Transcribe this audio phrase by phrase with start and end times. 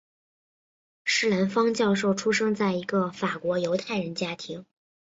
[1.05, 4.65] 施兰芳教授出生在一个法国犹太人家庭。